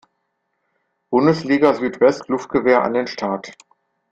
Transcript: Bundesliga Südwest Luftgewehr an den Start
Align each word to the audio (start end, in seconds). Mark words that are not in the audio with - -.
Bundesliga 1.11 1.75
Südwest 1.75 2.27
Luftgewehr 2.27 2.81
an 2.81 2.95
den 2.95 3.05
Start 3.05 3.53